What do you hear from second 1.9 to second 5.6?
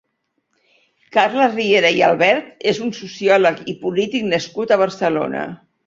i Albert és un sociòleg i polític nascut a Barcelona.